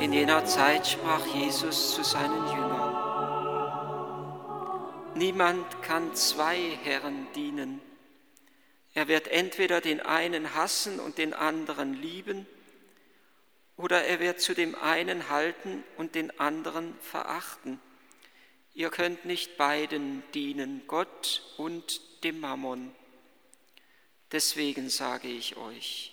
In 0.00 0.12
jener 0.12 0.44
Zeit 0.46 0.86
sprach 0.86 1.26
Jesus 1.26 1.94
zu 1.94 2.04
seinen 2.04 2.46
Jüngern, 2.46 2.94
Niemand 5.16 5.82
kann 5.82 6.14
zwei 6.14 6.78
Herren 6.84 7.26
dienen. 7.34 7.80
Er 8.94 9.08
wird 9.08 9.26
entweder 9.26 9.80
den 9.80 10.00
einen 10.00 10.54
hassen 10.54 11.00
und 11.00 11.18
den 11.18 11.34
anderen 11.34 12.00
lieben, 12.00 12.46
oder 13.76 14.04
er 14.04 14.20
wird 14.20 14.40
zu 14.40 14.54
dem 14.54 14.76
einen 14.76 15.28
halten 15.30 15.82
und 15.96 16.14
den 16.14 16.38
anderen 16.38 16.96
verachten. 17.00 17.80
Ihr 18.74 18.90
könnt 18.90 19.24
nicht 19.24 19.56
beiden 19.56 20.22
dienen, 20.32 20.82
Gott 20.86 21.42
und 21.56 22.22
dem 22.22 22.38
Mammon. 22.38 22.94
Deswegen 24.30 24.90
sage 24.90 25.26
ich 25.26 25.56
euch, 25.56 26.12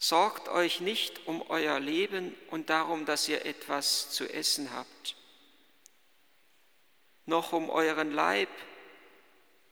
sorgt 0.00 0.48
euch 0.48 0.80
nicht 0.80 1.28
um 1.28 1.42
euer 1.42 1.78
Leben 1.78 2.34
und 2.50 2.70
darum, 2.70 3.06
dass 3.06 3.28
ihr 3.28 3.46
etwas 3.46 4.10
zu 4.10 4.28
essen 4.28 4.72
habt 4.72 5.14
noch 7.30 7.52
um 7.54 7.70
euren 7.70 8.12
Leib 8.12 8.50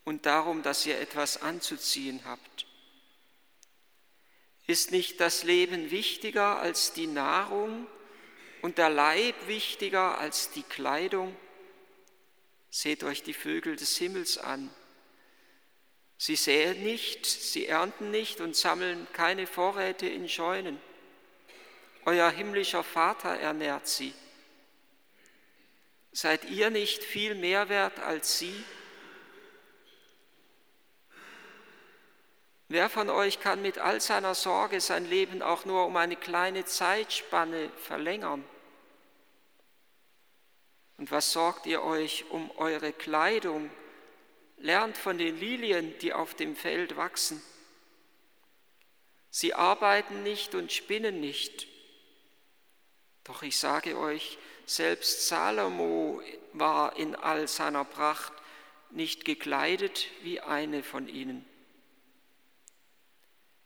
und 0.05 0.25
darum, 0.25 0.63
dass 0.63 0.87
ihr 0.87 0.99
etwas 0.99 1.43
anzuziehen 1.43 2.23
habt. 2.25 2.67
Ist 4.67 4.91
nicht 4.91 5.21
das 5.21 5.43
Leben 5.43 5.91
wichtiger 5.91 6.61
als 6.61 6.93
die 6.95 7.07
Nahrung 7.07 7.87
und 8.63 8.79
der 8.79 8.89
Leib 8.89 9.35
wichtiger 9.47 10.19
als 10.19 10.51
die 10.51 10.63
Kleidung? 10.63 11.37
Seht 12.71 13.03
euch 13.05 13.23
die 13.23 13.35
Vögel 13.35 13.77
des 13.77 13.97
Himmels 13.97 14.39
an. 14.39 14.71
Sie 16.21 16.35
säen 16.35 16.83
nicht, 16.83 17.25
sie 17.25 17.69
ernten 17.69 18.11
nicht 18.11 18.41
und 18.41 18.57
sammeln 18.57 19.07
keine 19.13 19.47
Vorräte 19.47 20.09
in 20.09 20.29
Scheunen. 20.29 20.81
Euer 22.05 22.29
himmlischer 22.31 22.83
Vater 22.83 23.39
ernährt 23.39 23.87
sie. 23.87 24.13
Seid 26.11 26.45
ihr 26.47 26.71
nicht 26.71 27.05
viel 27.05 27.37
mehr 27.37 27.69
wert 27.69 28.01
als 28.01 28.39
sie? 28.39 28.65
Wer 32.67 32.91
von 32.91 33.09
euch 33.09 33.39
kann 33.39 33.63
mit 33.63 33.79
all 33.79 34.01
seiner 34.01 34.35
Sorge 34.35 34.81
sein 34.81 35.09
Leben 35.09 35.41
auch 35.41 35.65
nur 35.65 35.87
um 35.87 35.97
eine 35.97 36.17
kleine 36.17 36.65
Zeitspanne 36.65 37.71
verlängern? 37.77 38.45
Und 40.97 41.13
was 41.13 41.33
sorgt 41.33 41.67
ihr 41.67 41.85
euch 41.85 42.25
um 42.31 42.51
eure 42.57 42.93
Kleidung? 42.93 43.71
Lernt 44.59 44.97
von 44.97 45.19
den 45.19 45.39
Lilien, 45.39 45.97
die 46.01 46.13
auf 46.13 46.35
dem 46.35 46.57
Feld 46.57 46.97
wachsen. 46.97 47.43
Sie 49.31 49.55
arbeiten 49.55 50.23
nicht 50.23 50.55
und 50.55 50.73
spinnen 50.73 51.21
nicht. 51.21 51.69
Doch 53.25 53.43
ich 53.43 53.57
sage 53.59 53.99
euch, 53.99 54.39
selbst 54.67 55.29
Salomo 55.29 56.21
war 56.53 56.97
in 56.97 57.15
all 57.15 57.47
seiner 57.47 57.85
Pracht 57.85 58.33
nicht 58.91 59.25
gekleidet 59.25 60.09
wie 60.23 60.41
eine 60.41 60.83
von 60.83 61.09
ihnen. 61.09 61.45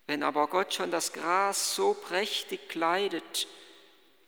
Wenn 0.07 0.23
aber 0.23 0.49
Gott 0.49 0.75
schon 0.75 0.91
das 0.91 1.13
Gras 1.13 1.75
so 1.75 1.95
prächtig 1.95 2.69
kleidet, 2.69 3.47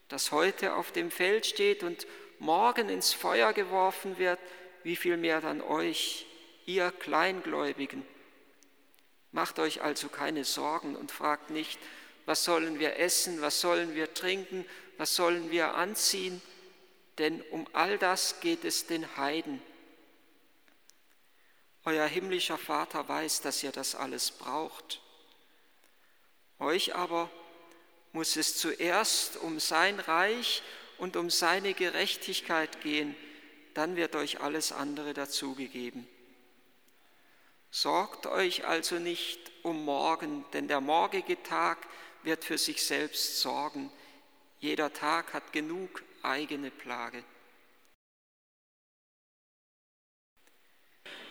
das 0.08 0.32
heute 0.32 0.76
auf 0.76 0.92
dem 0.92 1.10
Feld 1.10 1.46
steht 1.46 1.82
und 1.82 2.06
morgen 2.38 2.88
ins 2.88 3.12
Feuer 3.12 3.52
geworfen 3.52 4.18
wird, 4.18 4.38
wie 4.82 4.96
viel 4.96 5.16
mehr 5.16 5.40
dann 5.40 5.60
euch, 5.60 6.26
ihr 6.66 6.90
Kleingläubigen. 6.90 8.04
Macht 9.32 9.58
euch 9.58 9.82
also 9.82 10.08
keine 10.08 10.44
Sorgen 10.44 10.96
und 10.96 11.10
fragt 11.10 11.50
nicht, 11.50 11.78
was 12.26 12.44
sollen 12.44 12.78
wir 12.78 12.98
essen, 12.98 13.40
was 13.40 13.60
sollen 13.60 13.94
wir 13.94 14.14
trinken, 14.14 14.64
was 14.96 15.14
sollen 15.14 15.50
wir 15.50 15.74
anziehen, 15.74 16.40
denn 17.18 17.42
um 17.50 17.66
all 17.72 17.98
das 17.98 18.40
geht 18.40 18.64
es 18.64 18.86
den 18.86 19.16
Heiden. 19.16 19.60
Euer 21.84 22.06
himmlischer 22.06 22.58
Vater 22.58 23.08
weiß, 23.08 23.42
dass 23.42 23.62
ihr 23.62 23.72
das 23.72 23.94
alles 23.94 24.30
braucht. 24.30 25.02
Euch 26.58 26.94
aber 26.94 27.28
muss 28.12 28.36
es 28.36 28.56
zuerst 28.56 29.36
um 29.36 29.60
sein 29.60 30.00
Reich 30.00 30.62
und 30.98 31.16
um 31.16 31.28
seine 31.28 31.74
Gerechtigkeit 31.74 32.80
gehen, 32.80 33.14
dann 33.74 33.96
wird 33.96 34.14
euch 34.14 34.40
alles 34.40 34.72
andere 34.72 35.12
dazugegeben. 35.12 36.06
Sorgt 37.76 38.26
euch 38.26 38.64
also 38.64 39.00
nicht 39.00 39.50
um 39.64 39.84
morgen, 39.84 40.44
denn 40.52 40.68
der 40.68 40.80
morgige 40.80 41.42
Tag 41.42 41.78
wird 42.22 42.44
für 42.44 42.56
sich 42.56 42.80
selbst 42.86 43.40
sorgen. 43.40 43.90
Jeder 44.60 44.92
Tag 44.92 45.32
hat 45.32 45.52
genug 45.52 46.04
eigene 46.22 46.70
Plage. 46.70 47.24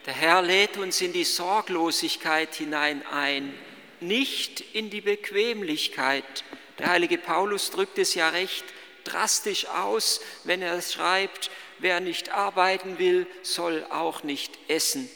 Der 0.04 0.12
Herr 0.12 0.42
lädt 0.42 0.76
uns 0.76 1.00
in 1.00 1.14
die 1.14 1.24
Sorglosigkeit 1.24 2.54
hinein 2.54 3.06
ein, 3.06 3.54
nicht 4.00 4.60
in 4.74 4.90
die 4.90 5.00
Bequemlichkeit. 5.00 6.44
Der 6.78 6.90
heilige 6.90 7.16
Paulus 7.16 7.70
drückt 7.70 7.96
es 7.96 8.14
ja 8.14 8.28
recht 8.28 8.66
drastisch 9.04 9.64
aus, 9.68 10.20
wenn 10.44 10.60
er 10.60 10.82
schreibt, 10.82 11.50
wer 11.78 12.00
nicht 12.00 12.28
arbeiten 12.28 12.98
will, 12.98 13.26
soll 13.42 13.86
auch 13.88 14.24
nicht 14.24 14.58
essen. 14.68 15.08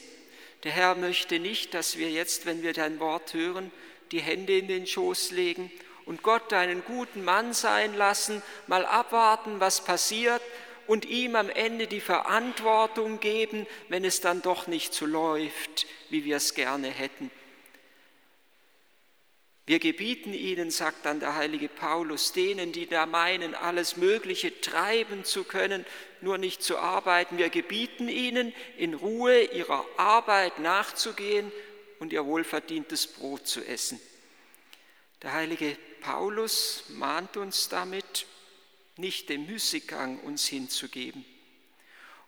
Der 0.63 0.71
Herr 0.71 0.95
möchte 0.95 1.39
nicht, 1.39 1.73
dass 1.73 1.97
wir 1.97 2.09
jetzt, 2.09 2.45
wenn 2.45 2.63
wir 2.63 2.73
dein 2.73 2.99
Wort 2.99 3.33
hören, 3.33 3.71
die 4.11 4.19
Hände 4.19 4.57
in 4.57 4.67
den 4.67 4.85
Schoß 4.85 5.31
legen 5.31 5.71
und 6.05 6.21
Gott 6.23 6.51
einen 6.51 6.83
guten 6.83 7.23
Mann 7.23 7.53
sein 7.53 7.95
lassen, 7.95 8.41
mal 8.67 8.85
abwarten, 8.85 9.59
was 9.59 9.83
passiert 9.83 10.41
und 10.87 11.05
ihm 11.05 11.35
am 11.35 11.49
Ende 11.49 11.87
die 11.87 12.01
Verantwortung 12.01 13.19
geben, 13.19 13.67
wenn 13.87 14.03
es 14.03 14.19
dann 14.19 14.41
doch 14.41 14.67
nicht 14.67 14.93
so 14.93 15.05
läuft, 15.05 15.85
wie 16.09 16.25
wir 16.25 16.37
es 16.37 16.55
gerne 16.55 16.89
hätten. 16.89 17.31
Wir 19.69 19.77
gebieten 19.77 20.33
ihnen, 20.33 20.71
sagt 20.71 21.05
dann 21.05 21.19
der 21.19 21.35
heilige 21.35 21.69
Paulus, 21.69 22.31
denen, 22.33 22.71
die 22.71 22.87
da 22.87 23.05
meinen, 23.05 23.53
alles 23.53 23.97
Mögliche 23.97 24.59
treiben 24.61 25.25
zu 25.25 25.43
können, 25.43 25.85
nur 26.21 26.39
nicht 26.39 26.63
zu 26.63 26.79
arbeiten, 26.79 27.37
wir 27.37 27.51
gebieten 27.51 28.09
ihnen, 28.09 28.51
in 28.77 28.95
Ruhe 28.95 29.43
ihrer 29.43 29.85
Arbeit 29.95 30.57
nachzugehen 30.57 31.51
und 31.99 32.13
ihr 32.13 32.25
wohlverdientes 32.25 33.05
Brot 33.05 33.45
zu 33.45 33.63
essen. 33.63 34.01
Der 35.21 35.33
heilige 35.33 35.77
Paulus 36.01 36.85
mahnt 36.87 37.37
uns 37.37 37.69
damit, 37.69 38.25
nicht 38.97 39.29
dem 39.29 39.45
Müßiggang 39.45 40.19
uns 40.21 40.47
hinzugeben. 40.47 41.23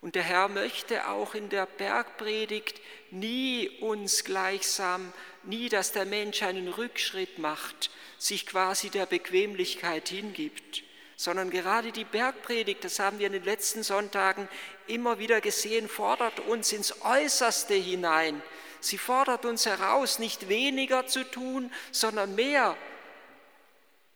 Und 0.01 0.15
der 0.15 0.23
Herr 0.23 0.47
möchte 0.47 1.07
auch 1.07 1.35
in 1.35 1.49
der 1.49 1.67
Bergpredigt 1.67 2.81
nie 3.11 3.69
uns 3.81 4.23
gleichsam, 4.23 5.13
nie, 5.43 5.69
dass 5.69 5.91
der 5.91 6.05
Mensch 6.05 6.41
einen 6.41 6.67
Rückschritt 6.67 7.37
macht, 7.37 7.91
sich 8.17 8.47
quasi 8.47 8.89
der 8.89 9.05
Bequemlichkeit 9.05 10.09
hingibt, 10.09 10.83
sondern 11.17 11.51
gerade 11.51 11.91
die 11.91 12.03
Bergpredigt, 12.03 12.83
das 12.83 12.97
haben 12.97 13.19
wir 13.19 13.27
in 13.27 13.33
den 13.33 13.43
letzten 13.43 13.83
Sonntagen 13.83 14.47
immer 14.87 15.19
wieder 15.19 15.39
gesehen, 15.39 15.87
fordert 15.87 16.39
uns 16.39 16.73
ins 16.73 17.03
Äußerste 17.03 17.75
hinein. 17.75 18.41
Sie 18.79 18.97
fordert 18.97 19.45
uns 19.45 19.67
heraus, 19.67 20.17
nicht 20.17 20.49
weniger 20.49 21.05
zu 21.05 21.23
tun, 21.23 21.71
sondern 21.91 22.33
mehr 22.33 22.75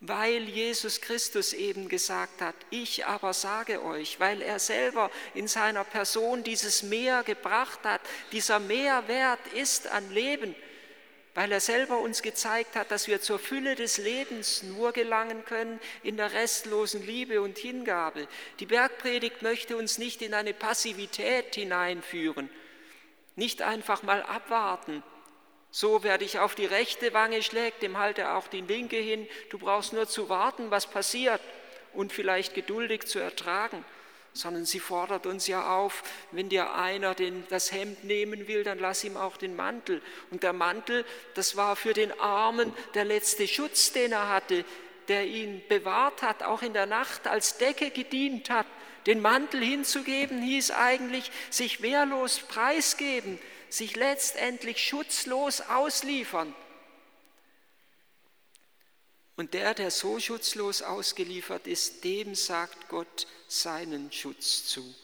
weil 0.02 0.44
Jesus 0.50 1.02
Christus 1.02 1.54
eben 1.54 1.88
gesagt 1.88 2.42
hat, 2.42 2.56
ich 2.70 3.06
aber 3.06 3.34
sage 3.34 3.84
euch, 3.84 4.20
weil 4.20 4.42
er 4.42 4.60
selber 4.60 5.10
in 5.34 5.48
seiner 5.48 5.84
Person 5.84 6.44
dieses 6.44 6.84
Mehr 6.84 7.24
gebracht 7.24 7.80
hat, 7.84 8.02
dieser 8.32 8.60
Mehrwert 8.60 9.40
ist 9.54 9.88
an 9.88 10.12
Leben, 10.12 10.54
weil 11.34 11.52
er 11.52 11.60
selber 11.60 12.00
uns 12.00 12.22
gezeigt 12.22 12.76
hat, 12.76 12.92
dass 12.92 13.08
wir 13.08 13.22
zur 13.22 13.40
Fülle 13.40 13.76
des 13.76 13.98
Lebens 13.98 14.64
nur 14.64 14.92
gelangen 14.92 15.44
können 15.46 15.80
in 16.04 16.18
der 16.18 16.34
restlosen 16.34 17.06
Liebe 17.06 17.42
und 17.42 17.58
Hingabe. 17.58 18.28
Die 18.60 18.66
Bergpredigt 18.66 19.42
möchte 19.42 19.76
uns 19.76 19.98
nicht 19.98 20.22
in 20.22 20.34
eine 20.34 20.54
Passivität 20.54 21.56
hineinführen, 21.56 22.50
nicht 23.36 23.62
einfach 23.62 24.04
mal 24.04 24.22
abwarten, 24.24 25.04
so 25.76 26.04
wer 26.04 26.18
dich 26.18 26.40
auf 26.40 26.56
die 26.56 26.68
rechte 26.68 27.14
Wange 27.14 27.44
schlägt, 27.44 27.84
dem 27.84 27.98
halte 27.98 28.32
auch 28.32 28.48
die 28.48 28.62
linke 28.62 28.96
hin. 28.96 29.28
Du 29.50 29.58
brauchst 29.58 29.92
nur 29.92 30.08
zu 30.08 30.30
warten, 30.30 30.72
was 30.72 30.88
passiert 30.88 31.42
und 31.92 32.14
vielleicht 32.14 32.54
geduldig 32.54 33.08
zu 33.08 33.20
ertragen. 33.20 33.84
Sondern 34.32 34.64
sie 34.64 34.80
fordert 34.80 35.26
uns 35.26 35.48
ja 35.48 35.76
auf, 35.76 36.04
wenn 36.32 36.48
dir 36.48 36.76
einer 36.76 37.14
den, 37.14 37.46
das 37.50 37.74
Hemd 37.74 38.06
nehmen 38.06 38.48
will, 38.48 38.64
dann 38.64 38.80
lass 38.80 39.04
ihm 39.04 39.18
auch 39.18 39.36
den 39.36 39.58
Mantel. 39.58 40.02
Und 40.32 40.44
der 40.44 40.54
Mantel, 40.54 41.04
das 41.34 41.58
war 41.58 41.76
für 41.76 41.92
den 41.92 42.18
Armen 42.22 42.74
der 42.94 43.04
letzte 43.04 43.46
Schutz, 43.46 43.92
den 43.92 44.14
er 44.14 44.30
hatte, 44.30 44.64
der 45.10 45.28
ihn 45.28 45.62
bewahrt 45.68 46.22
hat, 46.22 46.42
auch 46.42 46.62
in 46.62 46.72
der 46.72 46.86
Nacht 46.86 47.28
als 47.28 47.58
Decke 47.58 47.90
gedient 47.90 48.50
hat. 48.50 48.68
Den 49.08 49.20
Mantel 49.20 49.62
hinzugeben 49.62 50.42
hieß 50.42 50.72
eigentlich 50.72 51.30
sich 51.50 51.82
wehrlos 51.82 52.40
preisgeben, 52.40 53.40
sich 53.70 53.96
letztendlich 53.96 54.84
schutzlos 54.84 55.62
ausliefern. 55.62 56.54
Und 59.36 59.54
der, 59.54 59.74
der 59.74 59.92
so 59.92 60.20
schutzlos 60.20 60.82
ausgeliefert 60.82 61.68
ist, 61.68 62.04
dem 62.04 62.36
sagt 62.36 62.88
Gott 62.88 63.28
seinen 63.48 64.12
Schutz 64.12 64.66
zu. 64.68 64.96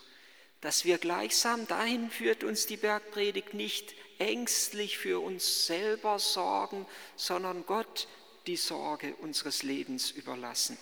Dass 0.61 0.85
wir 0.85 0.99
gleichsam 0.99 1.67
dahin 1.67 2.09
führt 2.09 2.43
uns 2.43 2.65
die 2.65 2.77
Bergpredigt 2.77 3.53
nicht 3.53 3.93
ängstlich 4.19 4.97
für 4.97 5.19
uns 5.19 5.65
selber 5.65 6.19
sorgen, 6.19 6.85
sondern 7.15 7.65
Gott 7.65 8.07
die 8.47 8.55
Sorge 8.55 9.15
unseres 9.15 9.63
Lebens 9.63 10.11
überlassen. 10.11 10.77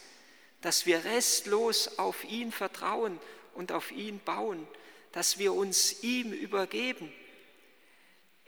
Dass 0.62 0.86
wir 0.86 1.06
restlos 1.06 1.98
auf 1.98 2.24
ihn 2.26 2.52
vertrauen 2.52 3.20
und 3.56 3.72
auf 3.72 3.92
ihn 3.92 4.20
bauen, 4.20 4.68
dass 5.12 5.40
wir 5.40 5.54
uns 5.54 6.04
ihm 6.04 6.34
übergeben. 6.34 7.12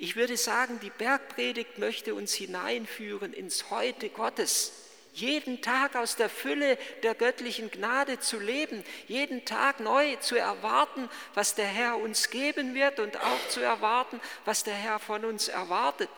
Ich 0.03 0.15
würde 0.15 0.35
sagen, 0.35 0.79
die 0.79 0.89
Bergpredigt 0.89 1.77
möchte 1.77 2.15
uns 2.15 2.33
hineinführen 2.33 3.33
ins 3.33 3.69
Heute 3.69 4.09
Gottes 4.09 4.71
jeden 5.13 5.61
Tag 5.61 5.95
aus 5.95 6.15
der 6.15 6.27
Fülle 6.27 6.79
der 7.03 7.13
göttlichen 7.13 7.69
Gnade 7.69 8.19
zu 8.19 8.39
leben, 8.39 8.83
jeden 9.07 9.45
Tag 9.45 9.79
neu 9.79 10.15
zu 10.15 10.35
erwarten, 10.35 11.07
was 11.35 11.53
der 11.53 11.67
Herr 11.67 11.97
uns 11.97 12.31
geben 12.31 12.73
wird 12.73 12.99
und 12.99 13.15
auch 13.17 13.47
zu 13.49 13.59
erwarten, 13.59 14.19
was 14.43 14.63
der 14.63 14.73
Herr 14.73 14.97
von 14.97 15.23
uns 15.23 15.49
erwartet. 15.49 16.09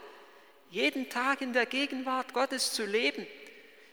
Jeden 0.72 1.10
Tag 1.10 1.42
in 1.42 1.52
der 1.52 1.66
Gegenwart 1.66 2.34
Gottes 2.34 2.72
zu 2.72 2.86
leben. 2.86 3.28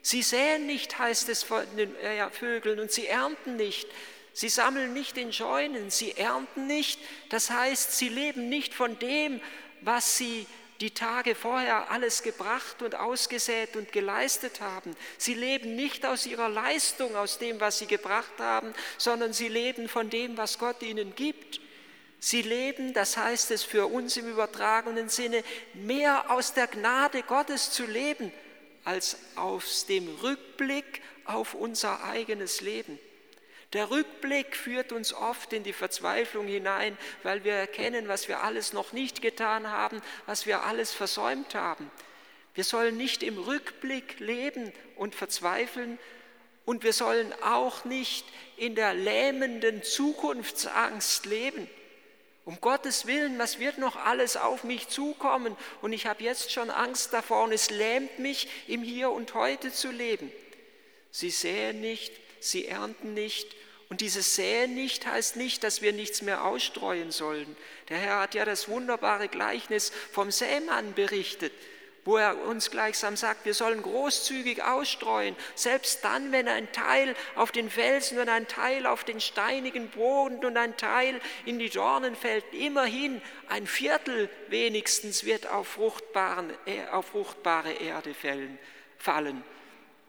Sie 0.02 0.22
säen 0.22 0.66
nicht, 0.66 1.00
heißt 1.00 1.28
es 1.28 1.42
von 1.42 1.64
den 1.76 1.96
äh, 1.96 2.30
Vögeln, 2.30 2.78
und 2.78 2.92
sie 2.92 3.08
ernten 3.08 3.56
nicht. 3.56 3.88
Sie 4.34 4.50
sammeln 4.50 4.92
nicht 4.92 5.18
in 5.18 5.32
Scheunen, 5.32 5.90
sie 5.90 6.12
ernten 6.12 6.68
nicht. 6.68 7.00
Das 7.30 7.50
heißt, 7.50 7.98
sie 7.98 8.08
leben 8.08 8.48
nicht 8.48 8.72
von 8.72 8.96
dem, 9.00 9.40
was 9.82 10.16
sie 10.16 10.46
die 10.80 10.92
Tage 10.92 11.34
vorher 11.34 11.90
alles 11.90 12.22
gebracht 12.22 12.82
und 12.82 12.94
ausgesät 12.94 13.76
und 13.76 13.92
geleistet 13.92 14.60
haben. 14.60 14.96
Sie 15.18 15.34
leben 15.34 15.76
nicht 15.76 16.06
aus 16.06 16.24
ihrer 16.24 16.48
Leistung, 16.48 17.16
aus 17.16 17.38
dem, 17.38 17.60
was 17.60 17.78
sie 17.78 17.86
gebracht 17.86 18.38
haben, 18.38 18.72
sondern 18.96 19.32
sie 19.32 19.48
leben 19.48 19.88
von 19.88 20.08
dem, 20.08 20.38
was 20.38 20.58
Gott 20.58 20.82
ihnen 20.82 21.14
gibt. 21.14 21.60
Sie 22.18 22.42
leben, 22.42 22.94
das 22.94 23.16
heißt 23.16 23.50
es 23.50 23.62
für 23.62 23.86
uns 23.86 24.16
im 24.16 24.28
übertragenen 24.28 25.08
Sinne, 25.08 25.42
mehr 25.74 26.30
aus 26.30 26.54
der 26.54 26.66
Gnade 26.66 27.22
Gottes 27.22 27.72
zu 27.72 27.84
leben, 27.84 28.32
als 28.84 29.16
aus 29.36 29.86
dem 29.86 30.08
Rückblick 30.22 31.02
auf 31.24 31.54
unser 31.54 32.04
eigenes 32.04 32.60
Leben. 32.62 32.98
Der 33.72 33.90
Rückblick 33.90 34.56
führt 34.56 34.90
uns 34.90 35.12
oft 35.12 35.52
in 35.52 35.62
die 35.62 35.72
Verzweiflung 35.72 36.46
hinein, 36.46 36.98
weil 37.22 37.44
wir 37.44 37.52
erkennen, 37.52 38.08
was 38.08 38.26
wir 38.26 38.42
alles 38.42 38.72
noch 38.72 38.92
nicht 38.92 39.22
getan 39.22 39.68
haben, 39.68 40.02
was 40.26 40.44
wir 40.46 40.64
alles 40.64 40.92
versäumt 40.92 41.54
haben. 41.54 41.90
Wir 42.54 42.64
sollen 42.64 42.96
nicht 42.96 43.22
im 43.22 43.38
Rückblick 43.38 44.18
leben 44.18 44.72
und 44.96 45.14
verzweifeln 45.14 45.98
und 46.64 46.82
wir 46.82 46.92
sollen 46.92 47.32
auch 47.42 47.84
nicht 47.84 48.26
in 48.56 48.74
der 48.74 48.92
lähmenden 48.92 49.84
Zukunftsangst 49.84 51.26
leben. 51.26 51.70
Um 52.44 52.60
Gottes 52.60 53.06
Willen, 53.06 53.38
was 53.38 53.60
wird 53.60 53.78
noch 53.78 53.94
alles 53.94 54.36
auf 54.36 54.64
mich 54.64 54.88
zukommen? 54.88 55.56
Und 55.80 55.92
ich 55.92 56.06
habe 56.06 56.24
jetzt 56.24 56.50
schon 56.50 56.70
Angst 56.70 57.12
davor 57.12 57.44
und 57.44 57.52
es 57.52 57.70
lähmt 57.70 58.18
mich, 58.18 58.48
im 58.66 58.82
Hier 58.82 59.10
und 59.10 59.34
Heute 59.34 59.72
zu 59.72 59.92
leben. 59.92 60.32
Sie 61.12 61.30
säen 61.30 61.80
nicht, 61.80 62.12
sie 62.40 62.66
ernten 62.66 63.14
nicht. 63.14 63.54
Und 63.88 64.00
dieses 64.00 64.36
Säen 64.36 64.74
nicht 64.74 65.04
heißt 65.04 65.36
nicht, 65.36 65.64
dass 65.64 65.82
wir 65.82 65.92
nichts 65.92 66.22
mehr 66.22 66.44
ausstreuen 66.44 67.10
sollen. 67.10 67.56
Der 67.88 67.98
Herr 67.98 68.20
hat 68.20 68.34
ja 68.34 68.44
das 68.44 68.68
wunderbare 68.68 69.26
Gleichnis 69.28 69.90
vom 70.12 70.30
Sämann 70.30 70.94
berichtet, 70.94 71.52
wo 72.04 72.16
er 72.16 72.40
uns 72.44 72.70
gleichsam 72.70 73.16
sagt, 73.16 73.44
wir 73.44 73.52
sollen 73.52 73.82
großzügig 73.82 74.62
ausstreuen, 74.62 75.34
selbst 75.56 76.04
dann, 76.04 76.30
wenn 76.30 76.46
ein 76.46 76.70
Teil 76.72 77.14
auf 77.34 77.50
den 77.50 77.68
Felsen 77.68 78.18
und 78.18 78.28
ein 78.28 78.46
Teil 78.46 78.86
auf 78.86 79.02
den 79.02 79.20
steinigen 79.20 79.88
Boden 79.88 80.44
und 80.44 80.56
ein 80.56 80.76
Teil 80.76 81.20
in 81.44 81.58
die 81.58 81.68
Dornen 81.68 82.14
fällt. 82.14 82.44
Immerhin 82.52 83.20
ein 83.48 83.66
Viertel 83.66 84.30
wenigstens 84.48 85.24
wird 85.24 85.48
auf, 85.48 85.66
fruchtbaren, 85.66 86.50
äh, 86.66 86.86
auf 86.92 87.06
fruchtbare 87.06 87.72
Erde 87.72 88.14
fallen. 88.98 89.44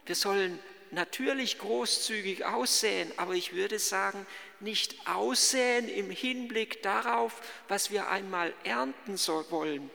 Wir 0.06 0.16
sollen 0.16 0.60
natürlich 0.92 1.58
großzügig 1.58 2.46
aussäen, 2.46 3.12
aber 3.18 3.34
ich 3.34 3.54
würde 3.54 3.80
sagen, 3.80 4.26
nicht 4.60 4.96
aussäen 5.08 5.90
im 5.90 6.10
Hinblick 6.10 6.84
darauf, 6.84 7.42
was 7.68 7.92
wir 7.92 8.10
einmal 8.10 8.54
ernten 8.64 9.18
wollen. 9.50 9.90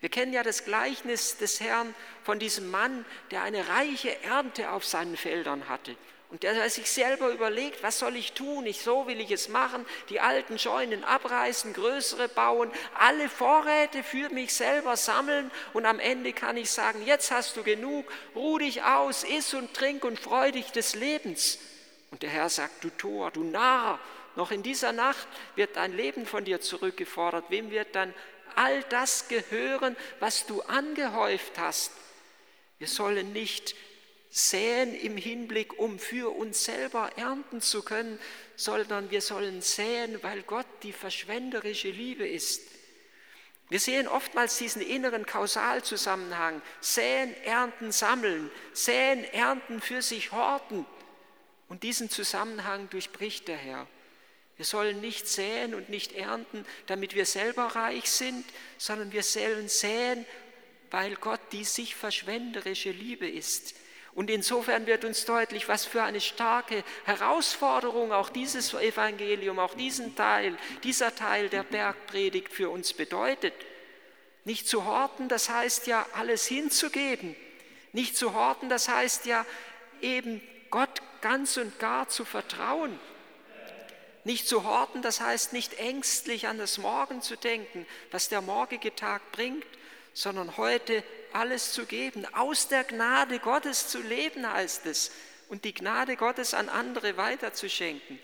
Wir 0.00 0.08
kennen 0.08 0.32
ja 0.32 0.42
das 0.42 0.64
Gleichnis 0.64 1.36
des 1.36 1.60
Herrn 1.60 1.94
von 2.22 2.38
diesem 2.38 2.70
Mann, 2.70 3.04
der 3.30 3.42
eine 3.42 3.68
reiche 3.68 4.22
Ernte 4.22 4.70
auf 4.70 4.84
seinen 4.84 5.16
Feldern 5.16 5.68
hatte. 5.68 5.94
Und 6.30 6.44
der 6.44 6.70
sich 6.70 6.88
selber 6.88 7.30
überlegt, 7.30 7.82
was 7.82 7.98
soll 7.98 8.14
ich 8.14 8.32
tun? 8.32 8.64
Ich, 8.64 8.82
so 8.82 9.08
will 9.08 9.20
ich 9.20 9.32
es 9.32 9.48
machen, 9.48 9.84
die 10.10 10.20
alten 10.20 10.60
Scheunen 10.60 11.02
abreißen, 11.02 11.72
größere 11.72 12.28
bauen, 12.28 12.70
alle 12.94 13.28
Vorräte 13.28 14.04
für 14.04 14.28
mich 14.30 14.54
selber 14.54 14.96
sammeln 14.96 15.50
und 15.72 15.86
am 15.86 15.98
Ende 15.98 16.32
kann 16.32 16.56
ich 16.56 16.70
sagen, 16.70 17.04
jetzt 17.04 17.32
hast 17.32 17.56
du 17.56 17.64
genug, 17.64 18.06
ruh 18.36 18.58
dich 18.58 18.84
aus, 18.84 19.24
iss 19.24 19.54
und 19.54 19.74
trink 19.74 20.04
und 20.04 20.20
freu 20.20 20.52
dich 20.52 20.70
des 20.70 20.94
Lebens. 20.94 21.58
Und 22.12 22.22
der 22.22 22.30
Herr 22.30 22.48
sagt, 22.48 22.84
du 22.84 22.90
Tor, 22.90 23.32
du 23.32 23.42
Narr, 23.42 23.98
noch 24.36 24.52
in 24.52 24.62
dieser 24.62 24.92
Nacht 24.92 25.26
wird 25.56 25.74
dein 25.74 25.96
Leben 25.96 26.26
von 26.26 26.44
dir 26.44 26.60
zurückgefordert. 26.60 27.46
Wem 27.48 27.70
wird 27.70 27.96
dann 27.96 28.14
all 28.56 28.82
das 28.84 29.28
gehören, 29.28 29.96
was 30.18 30.46
du 30.46 30.62
angehäuft 30.62 31.58
hast? 31.58 31.92
Wir 32.78 32.88
sollen 32.88 33.32
nicht 33.32 33.74
säen 34.30 34.94
im 34.94 35.16
Hinblick, 35.16 35.78
um 35.78 35.98
für 35.98 36.34
uns 36.34 36.64
selber 36.64 37.10
ernten 37.16 37.60
zu 37.60 37.82
können, 37.82 38.18
sondern 38.56 39.10
wir 39.10 39.20
sollen 39.20 39.60
säen, 39.60 40.22
weil 40.22 40.42
Gott 40.42 40.66
die 40.82 40.92
verschwenderische 40.92 41.90
Liebe 41.90 42.26
ist. 42.26 42.62
Wir 43.68 43.80
sehen 43.80 44.08
oftmals 44.08 44.58
diesen 44.58 44.82
inneren 44.82 45.26
Kausalzusammenhang. 45.26 46.60
Säen, 46.80 47.34
ernten, 47.44 47.92
sammeln. 47.92 48.50
Säen, 48.72 49.24
ernten, 49.24 49.80
für 49.80 50.02
sich 50.02 50.32
horten. 50.32 50.84
Und 51.68 51.84
diesen 51.84 52.10
Zusammenhang 52.10 52.90
durchbricht 52.90 53.46
der 53.46 53.56
Herr. 53.56 53.86
Wir 54.60 54.66
sollen 54.66 55.00
nicht 55.00 55.26
säen 55.26 55.74
und 55.74 55.88
nicht 55.88 56.12
ernten, 56.12 56.66
damit 56.84 57.14
wir 57.14 57.24
selber 57.24 57.62
reich 57.62 58.10
sind, 58.10 58.44
sondern 58.76 59.10
wir 59.10 59.22
sollen 59.22 59.70
säen, 59.70 60.26
weil 60.90 61.14
Gott 61.14 61.40
die 61.52 61.64
sich 61.64 61.94
verschwenderische 61.94 62.90
Liebe 62.90 63.26
ist. 63.26 63.74
Und 64.12 64.28
insofern 64.28 64.86
wird 64.86 65.06
uns 65.06 65.24
deutlich, 65.24 65.66
was 65.68 65.86
für 65.86 66.02
eine 66.02 66.20
starke 66.20 66.84
Herausforderung 67.06 68.12
auch 68.12 68.28
dieses 68.28 68.74
Evangelium, 68.74 69.58
auch 69.58 69.72
diesen 69.72 70.14
Teil, 70.14 70.58
dieser 70.82 71.14
Teil 71.14 71.48
der 71.48 71.62
Bergpredigt 71.62 72.52
für 72.52 72.68
uns 72.68 72.92
bedeutet. 72.92 73.54
Nicht 74.44 74.68
zu 74.68 74.84
horten, 74.84 75.30
das 75.30 75.48
heißt 75.48 75.86
ja 75.86 76.04
alles 76.12 76.46
hinzugeben. 76.46 77.34
Nicht 77.94 78.14
zu 78.14 78.34
horten, 78.34 78.68
das 78.68 78.90
heißt 78.90 79.24
ja 79.24 79.46
eben 80.02 80.42
Gott 80.68 81.00
ganz 81.22 81.56
und 81.56 81.78
gar 81.78 82.10
zu 82.10 82.26
vertrauen. 82.26 83.00
Nicht 84.24 84.46
zu 84.46 84.64
horten, 84.64 85.02
das 85.02 85.20
heißt 85.20 85.52
nicht 85.52 85.74
ängstlich 85.78 86.46
an 86.46 86.58
das 86.58 86.78
Morgen 86.78 87.22
zu 87.22 87.36
denken, 87.36 87.86
was 88.10 88.28
der 88.28 88.42
morgige 88.42 88.94
Tag 88.94 89.32
bringt, 89.32 89.66
sondern 90.12 90.56
heute 90.56 91.02
alles 91.32 91.72
zu 91.72 91.86
geben, 91.86 92.26
aus 92.34 92.68
der 92.68 92.84
Gnade 92.84 93.38
Gottes 93.38 93.88
zu 93.88 94.00
leben, 94.00 94.50
heißt 94.50 94.86
es, 94.86 95.12
und 95.48 95.64
die 95.64 95.74
Gnade 95.74 96.16
Gottes 96.16 96.54
an 96.54 96.68
andere 96.68 97.16
weiterzuschenken. 97.16 98.18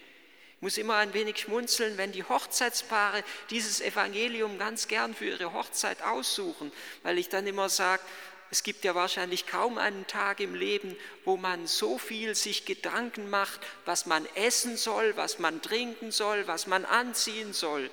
Ich 0.57 0.63
muss 0.63 0.79
immer 0.79 0.97
ein 0.97 1.13
wenig 1.13 1.39
schmunzeln, 1.39 1.99
wenn 1.99 2.13
die 2.13 2.25
Hochzeitspaare 2.25 3.23
dieses 3.51 3.81
Evangelium 3.81 4.59
ganz 4.59 4.89
gern 4.89 5.15
für 5.15 5.27
ihre 5.27 5.53
Hochzeit 5.53 6.03
aussuchen, 6.03 6.73
weil 7.03 7.19
ich 7.19 7.29
dann 7.29 7.47
immer 7.47 7.69
sage, 7.69 8.03
es 8.51 8.63
gibt 8.63 8.85
ja 8.85 8.95
wahrscheinlich 8.95 9.47
kaum 9.47 9.77
einen 9.77 10.07
Tag 10.07 10.41
im 10.41 10.55
Leben, 10.55 10.97
wo 11.25 11.37
man 11.37 11.67
so 11.67 11.99
viel 11.99 12.35
sich 12.35 12.65
Gedanken 12.65 13.29
macht, 13.29 13.61
was 13.85 14.07
man 14.07 14.27
essen 14.35 14.77
soll, 14.77 15.17
was 15.17 15.39
man 15.39 15.63
trinken 15.63 16.13
soll, 16.13 16.47
was 16.47 16.67
man 16.67 16.85
anziehen 16.85 17.53
soll. 17.53 17.91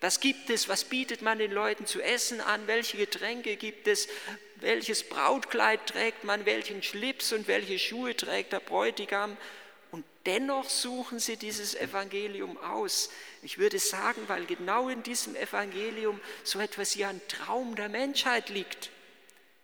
Was 0.00 0.18
gibt 0.18 0.50
es? 0.50 0.68
Was 0.68 0.84
bietet 0.84 1.22
man 1.22 1.38
den 1.38 1.52
Leuten 1.52 1.86
zu 1.86 2.00
essen 2.00 2.40
an? 2.40 2.66
Welche 2.66 2.96
Getränke 2.96 3.56
gibt 3.56 3.86
es? 3.86 4.08
Welches 4.56 5.08
Brautkleid 5.08 5.86
trägt 5.86 6.24
man? 6.24 6.44
Welchen 6.46 6.82
Schlips 6.82 7.32
und 7.32 7.46
welche 7.46 7.78
Schuhe 7.78 8.16
trägt 8.16 8.52
der 8.52 8.60
Bräutigam? 8.60 9.36
Und 9.92 10.04
dennoch 10.26 10.70
suchen 10.70 11.20
sie 11.20 11.36
dieses 11.36 11.74
Evangelium 11.74 12.56
aus. 12.56 13.10
Ich 13.42 13.58
würde 13.58 13.78
sagen, 13.78 14.22
weil 14.26 14.46
genau 14.46 14.88
in 14.88 15.02
diesem 15.02 15.36
Evangelium 15.36 16.18
so 16.42 16.58
etwas 16.58 16.96
wie 16.96 17.04
ein 17.04 17.20
Traum 17.28 17.76
der 17.76 17.88
Menschheit 17.88 18.48
liegt. 18.48 18.90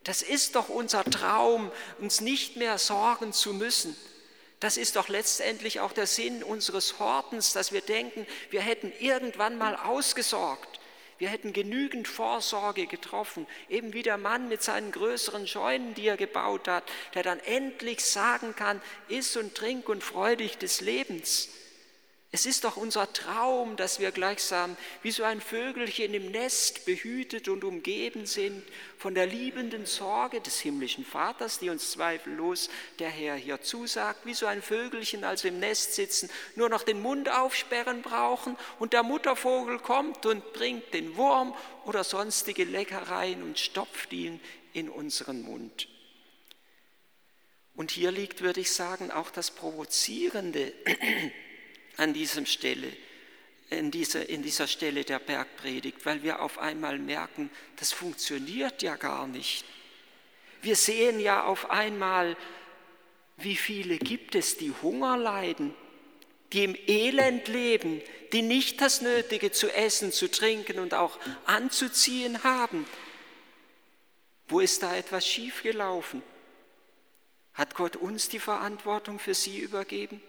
Das 0.05 0.23
ist 0.23 0.55
doch 0.55 0.69
unser 0.69 1.05
Traum, 1.05 1.71
uns 1.99 2.21
nicht 2.21 2.57
mehr 2.57 2.78
sorgen 2.78 3.33
zu 3.33 3.52
müssen. 3.52 3.97
Das 4.61 4.76
ist 4.76 4.97
doch 4.97 5.09
letztendlich 5.09 5.81
auch 5.81 5.93
der 5.93 6.07
Sinn 6.07 6.43
unseres 6.43 6.99
Hortens, 6.99 7.52
dass 7.52 7.73
wir 7.73 7.81
denken, 7.81 8.26
wir 8.50 8.61
hätten 8.61 8.93
irgendwann 8.99 9.57
mal 9.57 9.76
ausgesorgt. 9.76 10.81
Wir 11.19 11.28
hätten 11.28 11.52
genügend 11.52 12.07
Vorsorge 12.07 12.87
getroffen, 12.87 13.47
eben 13.69 13.93
wie 13.93 14.05
der 14.05 14.19
Mann 14.19 14.49
mit 14.49 14.62
seinen 14.62 14.93
größeren 14.93 15.49
Scheunen, 15.49 15.95
die 15.95 16.07
er 16.07 16.17
gebaut 16.17 16.69
hat, 16.69 16.85
der 17.14 17.25
dann 17.25 17.40
endlich 17.40 18.05
sagen 18.05 18.55
kann, 18.55 18.81
iss 19.09 19.37
und 19.37 19.57
trink 19.57 19.88
und 19.88 20.05
freu 20.05 20.37
dich 20.37 20.59
des 20.59 20.81
Lebens. 20.81 21.49
Es 22.31 22.45
ist 22.45 22.65
doch 22.65 22.77
unser 22.77 23.11
Traum, 23.15 23.77
dass 23.77 24.01
wir 24.01 24.11
gleichsam 24.11 24.77
wie 25.03 25.13
so 25.13 25.25
ein 25.25 25.41
Vögelchen 25.41 26.13
im 26.13 26.31
Nest 26.31 26.85
behütet 26.85 27.49
und 27.49 27.65
umgeben 27.65 28.27
sind 28.27 28.63
von 28.99 29.15
der 29.15 29.25
liebenden 29.25 29.87
Sorge 29.87 30.43
des 30.43 30.61
himmlischen 30.61 31.07
Vaters, 31.07 31.59
die 31.59 31.71
uns 31.71 31.93
zweifellos 31.93 32.69
der 32.99 33.09
Herr 33.09 33.35
hier 33.35 33.63
zusagt, 33.63 34.27
wie 34.27 34.35
so 34.35 34.45
ein 34.45 34.61
Vögelchen 34.61 35.25
also 35.25 35.49
im 35.49 35.59
Nest 35.59 35.95
sitzen, 35.95 36.29
nur 36.55 36.69
noch 36.69 36.83
den 36.83 37.01
Mund 37.01 37.31
aufsperren 37.31 38.03
brauchen 38.03 38.59
und 38.79 38.93
der 38.93 39.05
Muttervogel 39.05 39.79
kommt 39.79 40.27
und 40.27 40.53
bringt 40.53 40.93
den 40.93 41.17
Wurm 41.17 41.55
oder 41.87 42.05
sonstige 42.05 42.65
Leckereien 42.65 43.43
und 43.43 43.59
stopft 43.59 44.13
ihn 44.13 44.39
in 44.75 44.91
unseren 44.91 45.41
Mund. 45.41 45.89
Und 47.75 47.91
hier 47.91 48.11
liegt, 48.11 48.43
würde 48.43 48.61
ich 48.61 48.71
sagen, 48.71 49.11
auch 49.11 49.31
das 49.31 49.51
Provozierende 49.51 50.75
an 51.99 52.14
diesem 52.14 52.47
Stelle, 52.47 52.90
in 53.71 53.90
dieser, 53.90 54.28
in 54.28 54.43
dieser 54.43 54.67
Stelle 54.67 55.05
der 55.05 55.19
Bergpredigt, 55.19 56.07
weil 56.07 56.23
wir 56.23 56.40
auf 56.40 56.59
einmal 56.59 56.99
merken, 56.99 57.50
das 57.76 57.93
funktioniert 57.93 58.83
ja 58.83 58.97
gar 58.97 59.26
nicht. 59.26 59.64
Wir 60.62 60.76
sehen 60.76 61.21
ja 61.21 61.45
auf 61.45 61.71
einmal, 61.71 62.37
wie 63.37 63.57
viele 63.57 63.99
gibt 63.99 64.35
es, 64.35 64.57
die 64.57 64.73
Hunger 64.83 65.17
leiden, 65.17 65.75
die 66.52 66.64
im 66.64 66.76
Elend 66.87 67.49
leben, 67.49 68.00
die 68.33 68.43
nicht 68.43 68.81
das 68.81 69.02
Nötige 69.02 69.52
zu 69.52 69.69
essen, 69.69 70.12
zu 70.12 70.31
trinken 70.31 70.78
und 70.78 70.95
auch 70.95 71.19
anzuziehen 71.45 72.43
haben. 72.43 72.87
Wo 74.49 74.61
ist 74.61 74.83
da 74.83 74.97
etwas 74.97 75.26
schiefgelaufen? 75.26 76.23
Hat 77.52 77.75
Gott 77.75 77.97
uns 77.97 78.28
die 78.28 78.38
Verantwortung 78.38 79.19
für 79.19 79.35
sie 79.35 79.59
übergeben? 79.59 80.23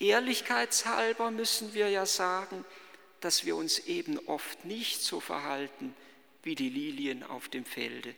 Ehrlichkeitshalber 0.00 1.30
müssen 1.30 1.74
wir 1.74 1.88
ja 1.88 2.06
sagen, 2.06 2.64
dass 3.20 3.44
wir 3.44 3.56
uns 3.56 3.80
eben 3.80 4.18
oft 4.28 4.64
nicht 4.64 5.02
so 5.02 5.20
verhalten 5.20 5.94
wie 6.42 6.54
die 6.54 6.68
Lilien 6.68 7.24
auf 7.24 7.48
dem 7.48 7.64
Felde. 7.64 8.14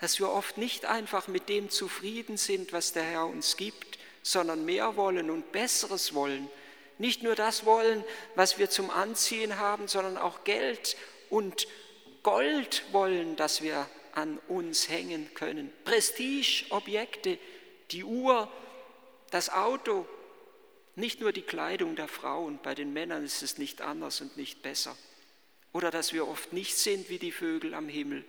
Dass 0.00 0.18
wir 0.18 0.30
oft 0.30 0.58
nicht 0.58 0.84
einfach 0.84 1.28
mit 1.28 1.48
dem 1.48 1.70
zufrieden 1.70 2.36
sind, 2.36 2.72
was 2.72 2.92
der 2.92 3.04
Herr 3.04 3.26
uns 3.26 3.56
gibt, 3.56 3.98
sondern 4.22 4.64
mehr 4.64 4.96
wollen 4.96 5.30
und 5.30 5.50
Besseres 5.52 6.14
wollen. 6.14 6.48
Nicht 6.98 7.22
nur 7.22 7.34
das 7.34 7.64
wollen, 7.64 8.04
was 8.34 8.58
wir 8.58 8.68
zum 8.68 8.90
Anziehen 8.90 9.58
haben, 9.58 9.88
sondern 9.88 10.18
auch 10.18 10.44
Geld 10.44 10.96
und 11.30 11.66
Gold 12.22 12.84
wollen, 12.92 13.34
das 13.36 13.62
wir 13.62 13.88
an 14.14 14.38
uns 14.48 14.88
hängen 14.88 15.32
können. 15.34 15.72
Prestigeobjekte, 15.84 17.38
die 17.90 18.04
Uhr, 18.04 18.50
das 19.30 19.48
Auto, 19.50 20.06
nicht 20.94 21.20
nur 21.20 21.32
die 21.32 21.42
Kleidung 21.42 21.96
der 21.96 22.08
Frauen, 22.08 22.58
bei 22.62 22.74
den 22.74 22.92
Männern 22.92 23.24
ist 23.24 23.42
es 23.42 23.58
nicht 23.58 23.80
anders 23.80 24.20
und 24.20 24.36
nicht 24.36 24.62
besser. 24.62 24.96
Oder 25.72 25.90
dass 25.90 26.12
wir 26.12 26.28
oft 26.28 26.52
nicht 26.52 26.76
sind 26.76 27.08
wie 27.08 27.18
die 27.18 27.32
Vögel 27.32 27.74
am 27.74 27.88
Himmel, 27.88 28.24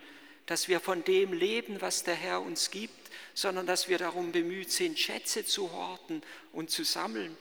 dass 0.46 0.67
wir 0.67 0.79
von 0.79 1.03
dem 1.03 1.34
leben, 1.34 1.82
was 1.82 2.03
der 2.03 2.15
Herr 2.15 2.41
uns 2.41 2.72
gibt, 2.72 3.12
sondern 3.34 3.65
dass 3.65 3.89
wir 3.89 3.98
darum 3.98 4.32
bemüht 4.32 4.72
sind, 4.72 5.00
Schätze 5.00 5.46
zu 5.46 5.72
horten 5.72 6.22
und 6.51 6.70
zu 6.70 6.84
sammeln 6.84 7.38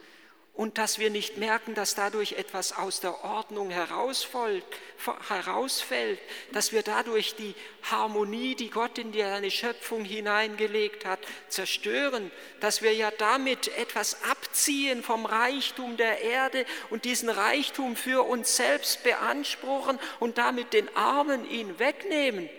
und 0.55 0.77
dass 0.77 0.99
wir 0.99 1.09
nicht 1.09 1.39
merken, 1.39 1.75
dass 1.75 1.95
dadurch 1.95 2.33
etwas 2.33 2.77
aus 2.77 3.01
der 3.01 3.25
Ordnung 3.25 3.71
herausfällt, 3.71 4.65
dass 6.53 6.73
wir 6.73 6.83
dadurch 6.83 7.35
die 7.37 7.55
Harmonie, 7.91 8.55
die 8.55 8.69
Gott 8.69 8.99
in 8.99 9.15
seine 9.15 9.51
Schöpfung 9.51 10.05
hineingelegt 10.05 11.07
hat, 11.07 11.21
zerstören, 11.49 12.31
dass 12.61 12.83
wir 12.83 12.93
ja 12.93 13.11
damit 13.11 13.69
etwas 13.79 14.23
abziehen 14.25 15.03
vom 15.03 15.25
Reichtum 15.25 15.97
der 15.97 16.21
Erde 16.21 16.67
und 16.91 17.07
diesen 17.07 17.31
Reichtum 17.31 17.97
für 17.97 18.23
uns 18.23 18.55
selbst 18.55 19.03
beanspruchen 19.05 19.99
und 20.21 20.37
damit 20.37 20.75
den 20.75 20.95
Armen 20.95 21.51
ihn 21.51 21.79
wegnehmen. 21.79 22.51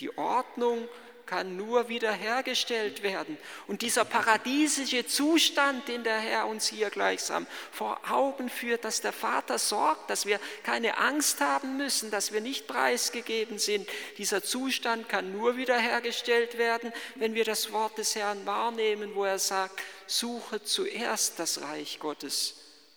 Die 0.00 0.16
Ordnung 0.18 0.86
kann 1.26 1.56
nur 1.56 1.88
wiederhergestellt 1.88 3.02
werden. 3.02 3.36
Und 3.66 3.82
dieser 3.82 4.04
paradiesische 4.04 5.06
Zustand, 5.06 5.88
den 5.88 6.04
der 6.04 6.18
Herr 6.18 6.46
uns 6.46 6.66
hier 6.66 6.90
gleichsam 6.90 7.46
vor 7.70 8.00
Augen 8.10 8.48
führt, 8.48 8.84
dass 8.84 9.00
der 9.00 9.12
Vater 9.12 9.58
sorgt, 9.58 10.10
dass 10.10 10.26
wir 10.26 10.40
keine 10.62 10.98
Angst 10.98 11.40
haben 11.40 11.76
müssen, 11.76 12.10
dass 12.10 12.32
wir 12.32 12.40
nicht 12.40 12.66
preisgegeben 12.66 13.58
sind, 13.58 13.88
dieser 14.18 14.42
Zustand 14.42 15.08
kann 15.08 15.32
nur 15.32 15.56
wiederhergestellt 15.56 16.58
werden, 16.58 16.92
wenn 17.14 17.34
wir 17.34 17.44
das 17.44 17.72
Wort 17.72 17.98
des 17.98 18.14
Herrn 18.14 18.44
wahrnehmen, 18.46 19.14
wo 19.14 19.24
er 19.24 19.38
sagt, 19.38 19.80
suche 20.06 20.62
zuerst 20.62 21.38
das 21.38 21.62
Reich 21.62 21.98
Gottes. 21.98 22.56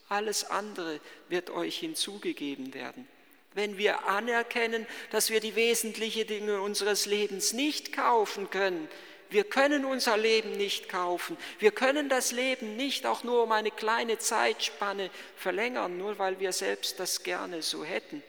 Alles 0.09 0.43
andere 0.43 0.99
wird 1.29 1.49
euch 1.49 1.77
hinzugegeben 1.77 2.73
werden 2.73 3.07
wenn 3.55 3.77
wir 3.77 4.05
anerkennen, 4.05 4.85
dass 5.09 5.31
wir 5.31 5.39
die 5.39 5.55
wesentlichen 5.55 6.27
Dinge 6.27 6.61
unseres 6.61 7.07
Lebens 7.07 7.53
nicht 7.53 7.93
kaufen 7.93 8.49
können. 8.51 8.87
Wir 9.29 9.43
können 9.43 9.85
unser 9.85 10.17
Leben 10.17 10.51
nicht 10.51 10.87
kaufen. 10.87 11.35
Wir 11.57 11.71
können 11.71 12.09
das 12.09 12.31
Leben 12.31 12.75
nicht 12.75 13.05
auch 13.05 13.23
nur 13.23 13.43
um 13.43 13.51
eine 13.51 13.71
kleine 13.71 14.19
Zeitspanne 14.19 15.09
verlängern, 15.35 15.97
nur 15.97 16.19
weil 16.19 16.39
wir 16.39 16.51
selbst 16.51 16.99
das 16.99 17.23
gerne 17.23 17.61
so 17.61 17.83
hätten. 17.83 18.21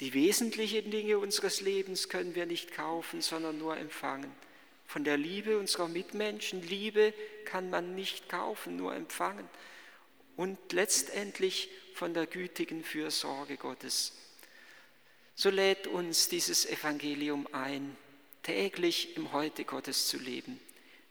Die 0.00 0.12
wesentlichen 0.14 0.90
Dinge 0.90 1.18
unseres 1.18 1.62
Lebens 1.62 2.08
können 2.08 2.34
wir 2.34 2.46
nicht 2.46 2.72
kaufen, 2.72 3.22
sondern 3.22 3.58
nur 3.58 3.76
empfangen. 3.76 4.30
Von 4.86 5.04
der 5.04 5.16
Liebe 5.16 5.58
unserer 5.58 5.88
Mitmenschen, 5.88 6.62
Liebe 6.62 7.12
kann 7.44 7.70
man 7.70 7.94
nicht 7.94 8.28
kaufen, 8.28 8.76
nur 8.76 8.94
empfangen. 8.94 9.48
Und 10.36 10.58
letztendlich 10.72 11.70
von 11.96 12.12
der 12.12 12.26
gütigen 12.26 12.84
Fürsorge 12.84 13.56
Gottes. 13.56 14.12
So 15.34 15.48
lädt 15.48 15.86
uns 15.86 16.28
dieses 16.28 16.66
Evangelium 16.66 17.48
ein, 17.52 17.96
täglich 18.42 19.16
im 19.16 19.32
Heute 19.32 19.64
Gottes 19.64 20.06
zu 20.08 20.18
leben, 20.18 20.60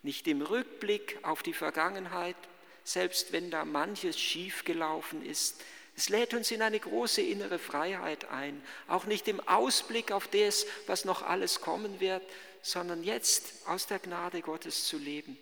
nicht 0.04 0.28
im 0.28 0.44
Rückblick 0.44 1.18
auf 1.24 1.42
die 1.42 1.54
Vergangenheit, 1.54 2.36
selbst 2.84 3.32
wenn 3.32 3.50
da 3.50 3.66
manches 3.66 4.20
schiefgelaufen 4.20 5.26
ist. 5.26 5.60
Es 5.98 6.10
lädt 6.10 6.36
uns 6.36 6.52
in 6.52 6.62
eine 6.62 6.80
große 6.80 7.22
innere 7.22 7.58
Freiheit 7.58 8.26
ein, 8.26 8.62
auch 8.88 9.06
nicht 9.06 9.28
im 9.28 9.40
Ausblick 9.48 10.12
auf 10.12 10.28
das, 10.28 10.68
was 10.86 11.04
noch 11.04 11.24
alles 11.24 11.62
kommen 11.62 12.00
wird, 12.00 12.22
sondern 12.62 13.04
jetzt 13.04 13.54
aus 13.66 13.88
der 13.88 13.98
Gnade 13.98 14.42
Gottes 14.42 14.86
zu 14.86 15.00
leben, 15.00 15.36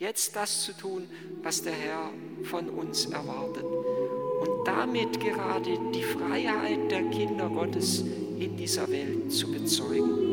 jetzt 0.00 0.34
das 0.34 0.64
zu 0.64 0.72
tun, 0.72 1.08
was 1.42 1.62
der 1.62 1.74
Herr 1.74 2.12
von 2.42 2.68
uns 2.68 3.06
erwartet 3.06 3.64
damit 4.78 5.18
gerade 5.18 5.76
die 5.92 6.02
Freiheit 6.04 6.88
der 6.88 7.02
Kinder 7.10 7.48
Gottes 7.48 8.04
in 8.38 8.56
dieser 8.56 8.88
Welt 8.88 9.32
zu 9.32 9.50
bezeugen. 9.50 10.27